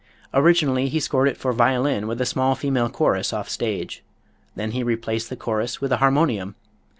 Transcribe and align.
Originally 0.33 0.89
he 0.89 0.99
scored 0.99 1.27
it 1.27 1.37
for 1.37 1.53
violin 1.53 2.07
with 2.07 2.19
a 2.19 2.25
small 2.25 2.55
female 2.55 2.89
chorus 2.89 3.31
off 3.31 3.47
stage. 3.47 4.01
Then 4.55 4.71
he 4.71 4.81
replaced 4.81 5.29
the 5.29 5.35
chorus 5.35 5.79
with 5.79 5.91
a 5.91 5.97
harmonium. 5.97 6.55